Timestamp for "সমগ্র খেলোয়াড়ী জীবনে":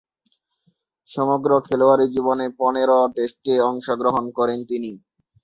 1.09-2.45